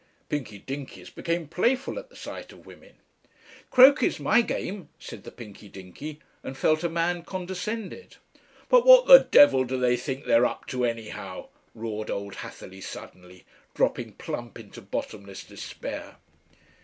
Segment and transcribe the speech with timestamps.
[0.29, 2.93] "Pinky Dinkys become playful at the sight of women."
[3.69, 8.15] "'Croquet's my game,' said the Pinky Dinky, and felt a man condescended."
[8.67, 13.45] "But what the devil do they think they're up to, anyhow?" roared old Hatherleigh suddenly,
[13.75, 16.15] dropping plump into bottomless despair.